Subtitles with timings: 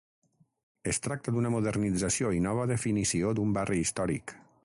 [0.93, 4.35] Es tracta d'una modernització i nova definició d'un barri històric.